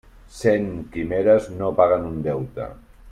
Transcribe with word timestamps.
Cent 0.37 0.65
quimeres 0.95 1.51
no 1.59 1.71
paguen 1.81 2.09
un 2.13 2.17
deute. 2.29 2.69